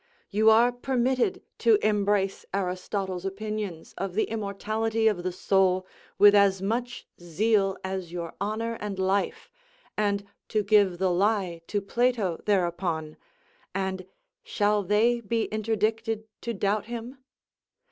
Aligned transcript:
You 0.31 0.49
are 0.49 0.71
permitted 0.71 1.43
to 1.59 1.77
embrace 1.87 2.43
Aristotle's 2.55 3.23
opinions 3.23 3.93
of 3.99 4.15
the 4.15 4.23
immortality 4.23 5.07
of 5.07 5.21
the 5.21 5.31
soul 5.31 5.85
with 6.17 6.33
as 6.33 6.59
much 6.59 7.05
zeal 7.21 7.77
as 7.83 8.11
your 8.11 8.33
honour 8.41 8.79
and 8.81 8.97
life, 8.97 9.51
and 9.95 10.25
to 10.47 10.63
give 10.63 10.97
the 10.97 11.11
lie 11.11 11.61
to 11.67 11.81
Plato 11.81 12.41
thereupon, 12.47 13.15
and 13.75 14.07
shall 14.43 14.81
they 14.81 15.19
be 15.21 15.43
interdicted 15.51 16.23
to 16.41 16.51
doubt 16.55 16.85
him? 16.85 17.19